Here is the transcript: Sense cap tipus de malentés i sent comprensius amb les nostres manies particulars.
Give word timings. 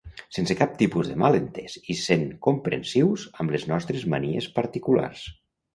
Sense 0.35 0.55
cap 0.61 0.71
tipus 0.79 1.11
de 1.11 1.17
malentés 1.25 1.77
i 1.95 1.97
sent 2.05 2.25
comprensius 2.49 3.27
amb 3.45 3.55
les 3.59 3.69
nostres 3.75 4.11
manies 4.17 4.53
particulars. 4.61 5.33